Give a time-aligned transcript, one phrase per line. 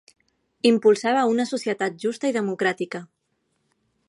[0.69, 3.07] Impulsava una societat justa i democràtica.